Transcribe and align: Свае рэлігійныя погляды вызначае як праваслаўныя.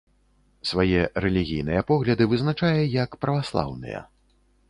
Свае 0.69 1.01
рэлігійныя 1.25 1.83
погляды 1.91 2.27
вызначае 2.33 2.81
як 3.03 3.09
праваслаўныя. 3.27 3.99